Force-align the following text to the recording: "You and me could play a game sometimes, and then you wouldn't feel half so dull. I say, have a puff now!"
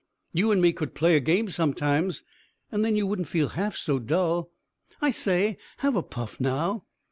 "You 0.33 0.49
and 0.49 0.59
me 0.59 0.73
could 0.73 0.95
play 0.95 1.15
a 1.15 1.19
game 1.19 1.51
sometimes, 1.51 2.23
and 2.71 2.83
then 2.83 2.95
you 2.95 3.05
wouldn't 3.05 3.27
feel 3.27 3.49
half 3.49 3.75
so 3.75 3.99
dull. 3.99 4.49
I 4.99 5.11
say, 5.11 5.59
have 5.77 5.95
a 5.95 6.01
puff 6.01 6.39
now!" 6.39 6.85